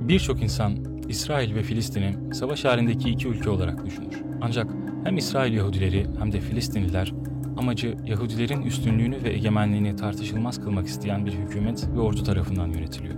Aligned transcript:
Birçok 0.00 0.42
insan 0.42 0.76
İsrail 1.08 1.54
ve 1.54 1.62
Filistin'i 1.62 2.34
savaş 2.34 2.64
halindeki 2.64 3.10
iki 3.10 3.28
ülke 3.28 3.50
olarak 3.50 3.86
düşünür. 3.86 4.22
Ancak 4.40 4.70
hem 5.04 5.16
İsrail 5.16 5.52
Yahudileri 5.52 6.06
hem 6.18 6.32
de 6.32 6.40
Filistinliler 6.40 7.14
amacı 7.56 7.96
Yahudilerin 8.06 8.62
üstünlüğünü 8.62 9.22
ve 9.24 9.32
egemenliğini 9.32 9.96
tartışılmaz 9.96 10.60
kılmak 10.60 10.86
isteyen 10.86 11.26
bir 11.26 11.32
hükümet 11.32 11.88
ve 11.94 12.00
ordu 12.00 12.22
tarafından 12.22 12.66
yönetiliyor. 12.66 13.14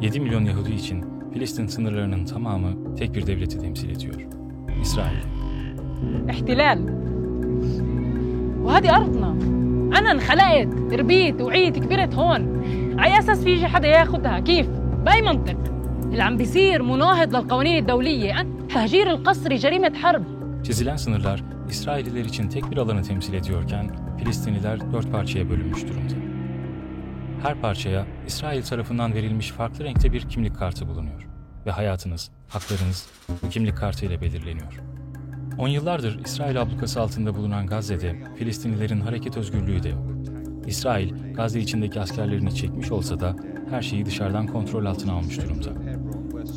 7 0.00 0.20
milyon 0.20 0.44
Yahudi 0.44 0.72
için 0.72 1.04
Filistin 1.32 1.66
sınırlarının 1.66 2.24
tamamı 2.24 2.96
tek 2.96 3.14
bir 3.14 3.26
devleti 3.26 3.58
temsil 3.58 3.90
ediyor. 3.90 4.14
İsrail. 4.82 5.24
احتلال 6.30 6.80
وهذه 8.64 8.96
أرضنا 8.98 9.30
أنا 9.98 10.10
انخلقت 10.10 10.94
ربيت 11.00 11.40
وعيت 11.42 11.78
كبرت 11.78 12.14
هون 12.14 12.62
على 12.98 13.18
أساس 13.18 13.44
في 13.44 13.50
يجي 13.50 13.66
حدا 13.66 13.88
ياخدها 13.88 14.40
كيف؟ 14.40 14.66
بأي 15.04 15.22
منطق؟ 15.22 15.56
اللي 16.04 16.22
عم 16.22 16.36
بيصير 16.36 16.82
مناهض 16.82 17.36
للقوانين 17.36 17.78
الدولية 17.78 18.46
تهجير 18.74 19.10
القسري 19.10 19.56
جريمة 19.56 19.92
حرب 19.94 20.24
Çizilen 20.64 20.96
sınırlar 20.96 21.42
İsrailliler 21.70 22.24
için 22.24 22.48
tek 22.48 22.70
bir 22.70 22.76
alanı 22.76 23.02
temsil 23.02 23.34
ediyorken 23.34 23.90
Filistinliler 24.18 24.92
dört 24.92 25.12
parçaya 25.12 25.50
bölünmüş 25.50 25.82
durumda. 25.82 26.14
Her 27.42 27.60
parçaya 27.60 28.06
İsrail 28.26 28.62
tarafından 28.62 29.14
verilmiş 29.14 29.50
farklı 29.50 29.84
renkte 29.84 30.12
bir 30.12 30.20
kimlik 30.20 30.56
kartı 30.56 30.88
bulunuyor 30.88 31.26
ve 31.66 31.70
hayatınız, 31.70 32.30
haklarınız 32.48 33.06
bu 33.42 33.48
kimlik 33.48 33.76
kartı 33.76 34.06
ile 34.06 34.20
belirleniyor. 34.20 34.80
On 35.58 35.68
yıllardır 35.68 36.20
İsrail 36.24 36.62
ablukası 36.62 37.00
altında 37.00 37.34
bulunan 37.34 37.66
Gazze'de 37.66 38.16
Filistinlilerin 38.36 39.00
hareket 39.00 39.36
özgürlüğü 39.36 39.82
de 39.82 39.88
yok. 39.88 40.06
İsrail, 40.66 41.34
Gazze 41.34 41.60
içindeki 41.60 42.00
askerlerini 42.00 42.54
çekmiş 42.54 42.90
olsa 42.90 43.20
da 43.20 43.36
her 43.69 43.81
şeyi 43.81 44.05
dışarıdan 44.05 44.47
kontrol 44.47 44.85
altına 44.85 45.13
almış 45.13 45.41
durumda. 45.41 45.69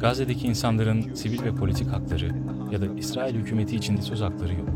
Gazze'deki 0.00 0.46
insanların 0.46 1.14
sivil 1.14 1.42
ve 1.42 1.54
politik 1.54 1.88
hakları 1.88 2.30
ya 2.70 2.80
da 2.80 2.86
İsrail 2.96 3.34
hükümeti 3.34 3.76
içinde 3.76 4.02
söz 4.02 4.20
hakları 4.20 4.54
yok. 4.54 4.68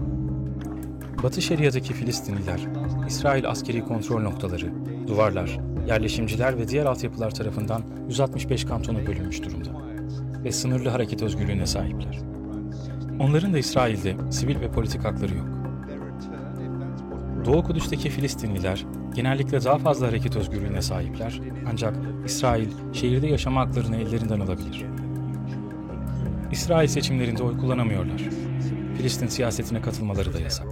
Batı 1.22 1.42
Şeria'daki 1.42 1.94
Filistinliler, 1.94 2.60
İsrail 3.08 3.48
askeri 3.48 3.84
kontrol 3.84 4.22
noktaları, 4.22 4.72
duvarlar, 5.08 5.58
yerleşimciler 5.88 6.58
ve 6.58 6.68
diğer 6.68 6.86
altyapılar 6.86 7.30
tarafından 7.30 7.82
165 8.08 8.64
kantona 8.64 9.06
bölünmüş 9.06 9.42
durumda 9.42 9.70
ve 10.44 10.52
sınırlı 10.52 10.88
hareket 10.88 11.22
özgürlüğüne 11.22 11.66
sahipler. 11.66 12.18
Onların 13.20 13.52
da 13.52 13.58
İsrail'de 13.58 14.16
sivil 14.30 14.60
ve 14.60 14.70
politik 14.70 15.04
hakları 15.04 15.34
yok. 15.34 15.46
Doğu 17.44 17.64
Kudüs'teki 17.64 18.10
Filistinliler 18.10 18.84
genellikle 19.14 19.64
daha 19.64 19.78
fazla 19.78 20.06
hareket 20.06 20.36
özgürlüğüne 20.36 20.82
sahipler 20.82 21.40
ancak 21.70 21.96
İsrail 22.26 22.68
şehirde 22.92 23.26
yaşama 23.26 23.60
haklarını 23.60 23.96
ellerinden 23.96 24.40
alabilir. 24.40 24.84
İsrail 26.52 26.88
seçimlerinde 26.88 27.42
oy 27.42 27.58
kullanamıyorlar. 27.58 28.22
Filistin 28.96 29.26
siyasetine 29.26 29.82
katılmaları 29.82 30.34
da 30.34 30.40
yasak. 30.40 30.66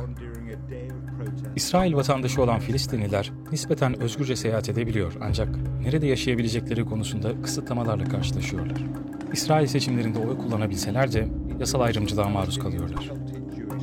İsrail 1.56 1.94
vatandaşı 1.94 2.42
olan 2.42 2.60
Filistinliler 2.60 3.32
nispeten 3.52 4.00
özgürce 4.00 4.36
seyahat 4.36 4.68
edebiliyor 4.68 5.12
ancak 5.20 5.48
nerede 5.84 6.06
yaşayabilecekleri 6.06 6.84
konusunda 6.84 7.42
kısıtlamalarla 7.42 8.04
karşılaşıyorlar. 8.04 8.78
İsrail 9.32 9.66
seçimlerinde 9.66 10.18
oy 10.18 10.38
kullanabilseler 10.38 11.12
de 11.12 11.28
yasal 11.60 11.80
ayrımcılığa 11.80 12.28
maruz 12.28 12.58
kalıyorlar. 12.58 13.10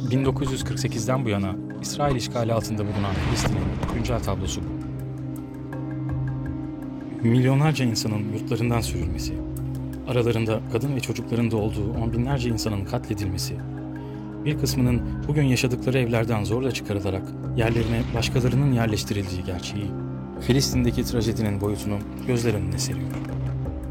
1948'den 0.10 1.26
bu 1.26 1.30
yana 1.30 1.56
İsrail 1.82 2.16
işgali 2.16 2.54
altında 2.54 2.84
bulunan 2.84 3.14
Filistin'in 3.14 3.96
güncel 3.96 4.20
tablosu 4.20 4.62
bu. 4.62 4.88
Milyonlarca 7.28 7.86
insanın 7.86 8.34
yurtlarından 8.34 8.82
sürülmesi, 8.82 9.34
aralarında 10.08 10.60
kadın 10.72 10.96
ve 10.96 11.00
çocukların 11.00 11.52
da 11.52 11.58
olduğu 11.58 11.92
on 12.04 12.14
binlerce 12.14 12.50
insanın 12.50 12.86
katledilmesi, 12.86 13.56
bir 14.46 14.60
kısmının 14.60 15.02
bugün 15.28 15.44
yaşadıkları 15.44 16.00
evlerden 16.00 16.44
zorla 16.44 16.72
çıkarılarak 16.72 17.24
yerlerine 17.58 18.02
başkalarının 18.16 18.72
yerleştirildiği 18.72 19.44
gerçeği, 19.44 19.92
Filistin'deki 20.42 21.04
trajedinin 21.04 21.62
boyutunu 21.62 21.98
gözler 22.28 22.54
önüne 22.54 22.80
seriyor. 22.80 23.37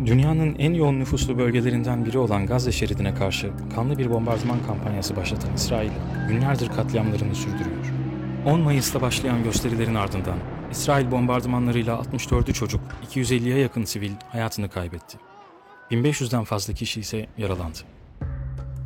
Dünyanın 0.07 0.55
en 0.59 0.75
yoğun 0.75 1.01
nüfuslu 1.01 1.39
bölgelerinden 1.39 2.05
biri 2.05 2.19
olan 2.19 2.47
Gazze 2.47 2.73
şeridine 2.73 3.15
karşı 3.15 3.51
kanlı 3.75 3.99
bir 3.99 4.11
bombardıman 4.11 4.59
kampanyası 4.67 5.17
başlatan 5.17 5.55
İsrail, 5.55 5.91
günlerdir 6.29 6.69
katliamlarını 6.69 7.35
sürdürüyor. 7.35 7.93
10 8.47 8.61
Mayıs'ta 8.61 9.01
başlayan 9.01 9.43
gösterilerin 9.45 9.95
ardından 9.95 10.39
İsrail 10.71 11.11
bombardımanlarıyla 11.11 11.95
64'ü 11.95 12.53
çocuk, 12.53 12.81
250'ye 13.11 13.59
yakın 13.59 13.85
sivil 13.85 14.13
hayatını 14.33 14.69
kaybetti. 14.69 15.19
1500'den 15.91 16.45
fazla 16.45 16.75
kişi 16.75 17.01
ise 17.01 17.27
yaralandı. 17.39 17.79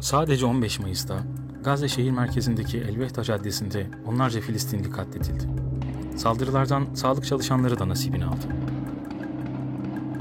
Sadece 0.00 0.46
15 0.46 0.80
Mayıs'ta 0.80 1.18
Gazze 1.64 1.88
şehir 1.88 2.10
merkezindeki 2.10 2.78
Elvehta 2.78 3.24
Caddesi'nde 3.24 3.86
onlarca 4.06 4.40
Filistinli 4.40 4.90
katledildi. 4.90 5.48
Saldırılardan 6.16 6.94
sağlık 6.94 7.26
çalışanları 7.26 7.78
da 7.78 7.88
nasibini 7.88 8.24
aldı. 8.24 8.46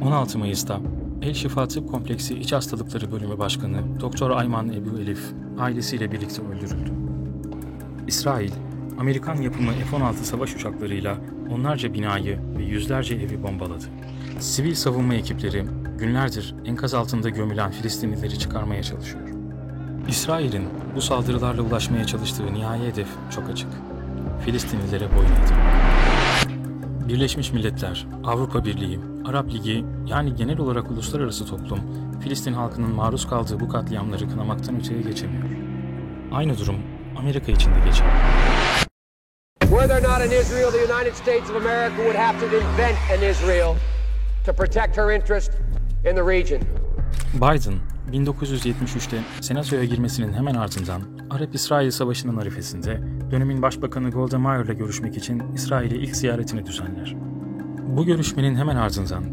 16 0.01 0.39
Mayıs'ta 0.39 0.79
El 1.21 1.33
Şifa 1.33 1.67
Tıp 1.67 1.91
Kompleksi 1.91 2.33
İç 2.35 2.53
Hastalıkları 2.53 3.11
Bölümü 3.11 3.37
Başkanı 3.37 3.99
Doktor 3.99 4.31
Ayman 4.31 4.69
Ebu 4.73 4.99
Elif 4.99 5.19
ailesiyle 5.59 6.11
birlikte 6.11 6.41
öldürüldü. 6.41 6.91
İsrail, 8.07 8.51
Amerikan 8.99 9.35
yapımı 9.35 9.71
F-16 9.71 10.13
savaş 10.13 10.55
uçaklarıyla 10.55 11.17
onlarca 11.51 11.93
binayı 11.93 12.39
ve 12.57 12.63
yüzlerce 12.63 13.15
evi 13.15 13.43
bombaladı. 13.43 13.85
Sivil 14.39 14.75
savunma 14.75 15.13
ekipleri 15.13 15.65
günlerdir 15.97 16.55
enkaz 16.65 16.93
altında 16.93 17.29
gömülen 17.29 17.71
Filistinlileri 17.71 18.39
çıkarmaya 18.39 18.83
çalışıyor. 18.83 19.29
İsrail'in 20.07 20.63
bu 20.95 21.01
saldırılarla 21.01 21.61
ulaşmaya 21.61 22.05
çalıştığı 22.05 22.53
nihai 22.53 22.79
hedef 22.79 23.07
çok 23.35 23.49
açık. 23.49 23.69
Filistinlilere 24.45 25.15
boyun 25.15 25.31
eğdirmek. 25.31 25.98
Birleşmiş 27.09 27.51
Milletler, 27.53 28.07
Avrupa 28.23 28.65
Birliği, 28.65 28.99
Arap 29.25 29.53
Ligi 29.53 29.85
yani 30.07 30.35
genel 30.35 30.59
olarak 30.59 30.91
uluslararası 30.91 31.45
toplum 31.45 31.79
Filistin 32.19 32.53
halkının 32.53 32.95
maruz 32.95 33.27
kaldığı 33.27 33.59
bu 33.59 33.69
katliamları 33.69 34.29
kınamaktan 34.29 34.79
öteye 34.79 35.01
geçemiyor. 35.01 35.43
Aynı 36.31 36.57
durum 36.57 36.75
Amerika 37.17 37.51
için 37.51 37.71
de 37.71 37.79
geçerli. 37.85 38.11
Were 39.61 39.87
there 39.87 40.03
not 40.03 40.21
an 40.21 40.31
Israel, 40.31 40.71
the 40.71 40.93
United 40.93 41.13
States 41.13 41.49
of 41.49 41.55
America 41.55 41.95
would 41.95 42.15
have 42.15 42.39
to 42.39 42.45
invent 42.45 42.97
an 43.17 43.29
Israel 43.29 43.75
to 44.45 44.53
protect 44.53 44.97
her 44.97 45.11
interest 45.15 45.51
in 46.09 46.15
the 46.15 46.27
region. 46.27 46.61
Biden, 47.33 47.73
1973'te 48.11 49.17
Senato'ya 49.41 49.83
girmesinin 49.83 50.33
hemen 50.33 50.55
ardından 50.55 51.01
Arap-İsrail 51.29 51.91
Savaşı'nın 51.91 52.37
arifesinde 52.37 53.01
dönemin 53.31 53.61
Başbakanı 53.61 54.09
Golda 54.09 54.39
Meir'le 54.39 54.77
görüşmek 54.77 55.17
için 55.17 55.43
İsrail'e 55.55 55.95
ilk 55.95 56.15
ziyaretini 56.15 56.65
düzenler. 56.65 57.15
Bu 57.87 58.05
görüşmenin 58.05 58.55
hemen 58.55 58.75
ardından 58.75 59.23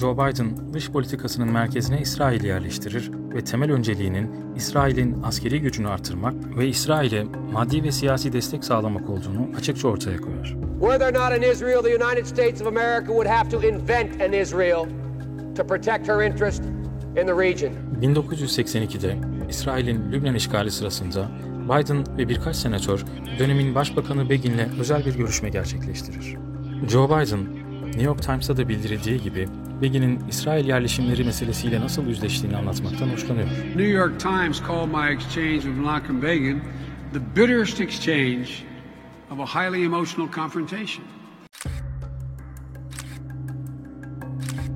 Joe 0.00 0.14
Biden 0.14 0.72
dış 0.72 0.90
politikasının 0.90 1.52
merkezine 1.52 2.00
İsrail'i 2.00 2.46
yerleştirir 2.46 3.10
ve 3.34 3.44
temel 3.44 3.72
önceliğinin 3.72 4.30
İsrail'in 4.56 5.22
askeri 5.22 5.60
gücünü 5.60 5.88
artırmak 5.88 6.34
ve 6.58 6.68
İsrail'e 6.68 7.24
maddi 7.52 7.82
ve 7.82 7.92
siyasi 7.92 8.32
destek 8.32 8.64
sağlamak 8.64 9.10
olduğunu 9.10 9.48
açıkça 9.56 9.88
ortaya 9.88 10.16
koyar. 10.16 10.56
Were 10.80 10.98
there 10.98 11.12
not 11.12 11.32
an 11.32 11.42
Israel, 11.42 11.82
the 11.82 12.04
United 12.04 12.24
States 12.24 12.60
of 12.60 12.66
America 12.66 13.06
would 13.06 13.26
have 13.26 13.50
to 13.50 13.62
invent 13.68 14.22
an 14.22 14.32
Israel 14.32 14.86
to 15.56 15.66
protect 15.66 16.08
her 16.08 16.26
interest 16.26 16.64
in 17.16 17.26
the 17.26 17.36
region. 17.38 17.72
1982'de 18.00 19.16
İsrail'in 19.48 20.12
Lübnan 20.12 20.34
işgali 20.34 20.70
sırasında 20.70 21.30
Biden 21.64 22.04
ve 22.18 22.28
birkaç 22.28 22.56
senatör 22.56 23.04
dönemin 23.38 23.74
Başbakanı 23.74 24.30
Begin'le 24.30 24.80
özel 24.80 25.06
bir 25.06 25.14
görüşme 25.14 25.48
gerçekleştirir. 25.48 26.36
Joe 26.88 27.08
Biden, 27.08 27.44
New 27.84 28.02
York 28.02 28.22
Times'ta 28.22 28.56
da 28.56 28.68
bildirildiği 28.68 29.22
gibi 29.22 29.48
Begin'in 29.82 30.20
İsrail 30.28 30.68
yerleşimleri 30.68 31.24
meselesiyle 31.24 31.80
nasıl 31.80 32.06
yüzleştiğini 32.06 32.56
anlatmaktan 32.56 33.08
hoşlanıyor. 33.08 33.48
New 33.48 33.88
York 33.88 34.20
Times 34.20 34.62
called 34.68 34.88
my 34.88 35.14
exchange 35.14 35.60
with 35.60 35.76
Menachem 35.76 36.22
Begin 36.22 36.62
the 37.12 37.20
bitterest 37.36 37.80
exchange 37.80 38.48
of 39.30 39.40
a 39.40 39.46
highly 39.46 39.84
emotional 39.84 40.32
confrontation. 40.32 41.04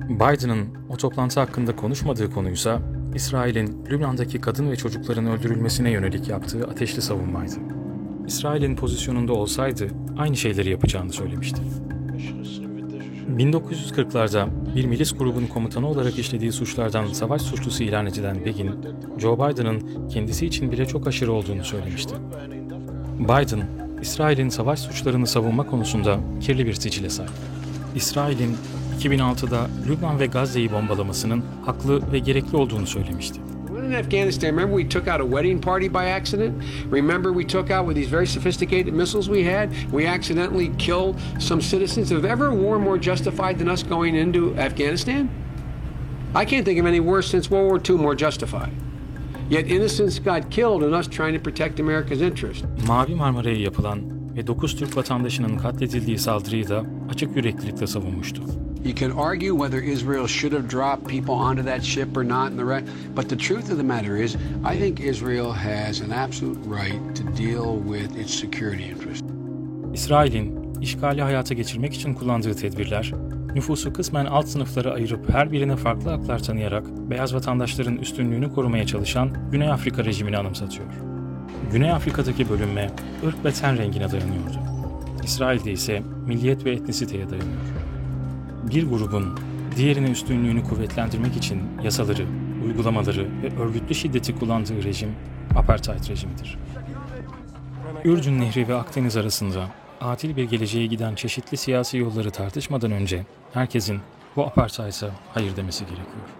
Biden'ın 0.09 0.67
o 0.89 0.97
toplantı 0.97 1.39
hakkında 1.39 1.75
konuşmadığı 1.75 2.31
konuysa 2.31 2.96
İsrail'in 3.17 3.85
Lübnan'daki 3.89 4.41
kadın 4.41 4.71
ve 4.71 4.75
çocukların 4.75 5.27
öldürülmesine 5.27 5.91
yönelik 5.91 6.29
yaptığı 6.29 6.63
ateşli 6.63 7.01
savunmaydı. 7.01 7.55
İsrail'in 8.27 8.75
pozisyonunda 8.75 9.33
olsaydı 9.33 9.87
aynı 10.17 10.37
şeyleri 10.37 10.69
yapacağını 10.69 11.13
söylemişti. 11.13 11.61
1940'larda 13.37 14.47
bir 14.75 14.85
milis 14.85 15.17
grubun 15.17 15.47
komutanı 15.47 15.87
olarak 15.87 16.19
işlediği 16.19 16.51
suçlardan 16.51 17.07
savaş 17.07 17.41
suçlusu 17.41 17.83
ilan 17.83 18.05
edilen 18.05 18.45
Begin, 18.45 18.71
Joe 19.17 19.35
Biden'ın 19.35 20.07
kendisi 20.09 20.45
için 20.45 20.71
bile 20.71 20.85
çok 20.85 21.07
aşırı 21.07 21.31
olduğunu 21.31 21.63
söylemişti. 21.63 22.13
Biden, 23.19 23.63
İsrail'in 24.01 24.49
savaş 24.49 24.79
suçlarını 24.79 25.27
savunma 25.27 25.65
konusunda 25.65 26.19
kirli 26.41 26.65
bir 26.65 26.73
sicile 26.73 27.09
sahip. 27.09 27.31
İsrail'in 27.95 28.57
2006'da 28.97 29.67
Lübnan 29.89 30.19
ve 30.19 30.25
Gazze'yi 30.25 30.71
bombalamasının 30.71 31.43
haklı 31.65 32.11
ve 32.11 32.19
gerekli 32.19 32.57
olduğunu 32.57 32.87
söylemişti. 32.87 33.39
In 33.87 33.93
Afghanistan, 33.93 34.49
remember 34.49 34.77
we 34.77 34.89
took 34.89 35.07
out 35.07 35.21
a 35.21 35.23
wedding 35.23 35.63
party 35.63 35.87
by 35.87 36.11
accident? 36.11 36.53
Remember 36.91 37.31
we 37.33 37.47
took 37.47 37.71
out 37.71 37.87
with 37.87 37.95
these 37.95 38.11
very 38.11 38.27
sophisticated 38.27 38.93
missiles 38.93 39.27
we 39.27 39.43
had? 39.43 39.69
We 39.91 40.09
accidentally 40.09 40.71
killed 40.77 41.15
some 41.39 41.61
citizens. 41.61 42.11
Have 42.11 42.25
ever 42.25 42.51
war 42.51 42.79
more 42.79 42.97
justified 42.97 43.59
than 43.59 43.69
us 43.69 43.83
going 43.83 44.15
into 44.15 44.55
Afghanistan? 44.57 45.29
I 46.35 46.45
can't 46.45 46.65
think 46.65 46.79
of 46.79 46.85
any 46.85 46.99
worse 46.99 47.29
since 47.31 47.49
World 47.49 47.69
War 47.69 47.79
II 47.89 48.03
more 48.03 48.17
justified. 48.17 48.71
Yet 49.49 49.71
innocents 49.71 50.19
got 50.19 50.51
killed 50.51 50.83
and 50.83 50.93
us 50.93 51.07
trying 51.07 51.37
to 51.37 51.43
protect 51.43 51.79
America's 51.79 52.21
interest. 52.21 52.65
Mavi 52.87 53.15
Marmara'ya 53.15 53.61
yapılan 53.61 53.99
ve 54.35 54.47
9 54.47 54.75
Türk 54.75 54.97
vatandaşının 54.97 55.57
katledildiği 55.57 56.17
saldırıyı 56.17 56.69
da 56.69 56.83
açık 57.09 57.35
yüreklilikle 57.35 57.87
savunmuştu. 57.87 58.66
You 58.87 58.93
can 58.93 59.11
argue 59.11 59.53
whether 59.53 59.79
Israel 59.81 60.27
should 60.27 60.53
have 60.53 60.67
dropped 60.69 61.07
people 61.07 61.33
onto 61.33 61.63
that 61.63 61.83
ship 61.83 62.17
or 62.17 62.23
not, 62.23 62.51
and 62.51 62.59
the 62.59 62.65
rest. 62.65 62.85
But 63.15 63.29
the 63.29 63.35
truth 63.35 63.71
of 63.71 63.77
the 63.77 63.83
matter 63.83 64.23
is, 64.23 64.35
I 64.63 64.77
think 64.79 64.99
Israel 65.01 65.51
has 65.51 66.01
an 66.01 66.11
absolute 66.11 66.59
right 66.65 67.15
to 67.15 67.23
deal 67.23 67.81
with 67.89 68.17
its 68.17 68.33
security 68.39 68.83
interest. 68.83 69.25
İsrail'in 69.93 70.73
işgali 70.81 71.21
hayata 71.21 71.53
geçirmek 71.53 71.93
için 71.93 72.13
kullandığı 72.13 72.53
tedbirler, 72.53 73.13
nüfusu 73.55 73.93
kısmen 73.93 74.25
alt 74.25 74.47
sınıflara 74.47 74.93
ayırıp 74.93 75.29
her 75.33 75.51
birine 75.51 75.75
farklı 75.75 76.09
haklar 76.09 76.43
tanıyarak 76.43 77.09
beyaz 77.09 77.33
vatandaşların 77.33 77.97
üstünlüğünü 77.97 78.53
korumaya 78.53 78.85
çalışan 78.85 79.29
Güney 79.51 79.71
Afrika 79.71 80.05
rejimini 80.05 80.37
anımsatıyor. 80.37 80.87
Güney 81.71 81.91
Afrika'daki 81.91 82.49
bölünme 82.49 82.89
ırk 83.27 83.45
ve 83.45 83.51
ten 83.51 83.77
rengine 83.77 84.11
dayanıyordu. 84.11 84.59
İsrail'de 85.23 85.71
ise 85.71 86.03
milliyet 86.27 86.65
ve 86.65 86.71
etnisiteye 86.71 87.29
dayanıyor. 87.29 87.86
Bir 88.69 88.89
grubun 88.89 89.39
diğerine 89.75 90.11
üstünlüğünü 90.11 90.63
kuvvetlendirmek 90.63 91.35
için 91.35 91.63
yasaları, 91.83 92.25
uygulamaları 92.65 93.27
ve 93.43 93.61
örgütlü 93.61 93.95
şiddeti 93.95 94.35
kullandığı 94.39 94.83
rejim 94.83 95.15
apartheid 95.55 96.09
rejimidir. 96.09 96.57
Ürdün 98.05 98.39
Nehri 98.39 98.67
ve 98.67 98.75
Akdeniz 98.75 99.17
arasında 99.17 99.67
adil 100.01 100.35
bir 100.35 100.43
geleceğe 100.43 100.85
giden 100.85 101.15
çeşitli 101.15 101.57
siyasi 101.57 101.97
yolları 101.97 102.31
tartışmadan 102.31 102.91
önce 102.91 103.25
herkesin 103.53 103.99
bu 104.35 104.45
apartheid'a 104.45 105.11
hayır 105.33 105.55
demesi 105.55 105.85
gerekiyor. 105.85 106.36